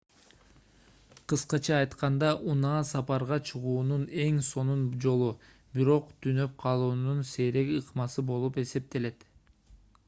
кыскача 1.33 1.75
айтканда 1.79 2.31
унаа 2.53 2.79
сапарга 2.91 3.37
чыгуунун 3.51 4.07
эң 4.25 4.41
сонун 4.49 4.83
жолу 5.05 5.29
бирок 5.77 6.09
түнөп 6.27 6.59
калуунун 6.67 7.25
сейрек 7.35 7.73
ыкмасы 7.81 8.27
болуп 8.33 8.61
эсептелет 8.67 9.33